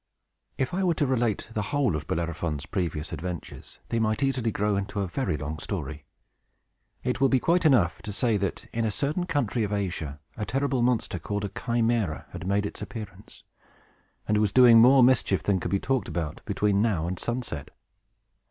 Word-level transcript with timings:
If 0.57 0.73
I 0.73 0.83
were 0.83 0.95
to 0.95 1.05
relate 1.05 1.49
the 1.53 1.61
whole 1.61 1.95
of 1.95 2.07
Bellerophon's 2.07 2.65
previous 2.65 3.13
adventures, 3.13 3.77
they 3.89 3.99
might 3.99 4.23
easily 4.23 4.49
grow 4.51 4.75
into 4.75 4.99
a 5.01 5.07
very 5.07 5.37
long 5.37 5.59
story. 5.59 6.05
It 7.03 7.21
will 7.21 7.29
be 7.29 7.37
quite 7.39 7.67
enough 7.67 8.01
to 8.01 8.11
say, 8.11 8.35
that, 8.37 8.65
in 8.73 8.83
a 8.83 8.89
certain 8.89 9.27
country 9.27 9.61
of 9.61 9.71
Asia, 9.71 10.19
a 10.35 10.43
terrible 10.43 10.81
monster, 10.81 11.19
called 11.19 11.45
a 11.45 11.49
Chimæra, 11.49 12.27
had 12.31 12.47
made 12.47 12.65
its 12.65 12.81
appearance, 12.81 13.43
and 14.27 14.39
was 14.39 14.51
doing 14.51 14.79
more 14.81 15.03
mischief 15.03 15.43
than 15.43 15.59
could 15.59 15.69
be 15.69 15.79
talked 15.79 16.07
about 16.07 16.41
between 16.47 16.81
now 16.81 17.05
and 17.05 17.19
sunset. 17.19 17.69